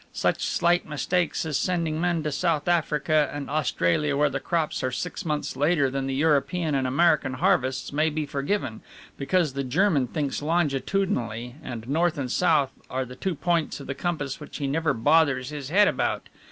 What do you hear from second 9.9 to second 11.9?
thinks longitudinally, and